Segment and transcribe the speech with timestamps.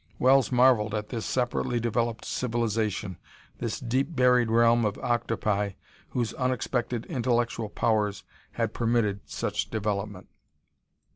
[0.17, 3.19] Wells marveled at this separately developed civilization,
[3.59, 5.73] this deep buried realm of octopi
[6.09, 10.27] whose unexpected intellectual powers had permitted such development.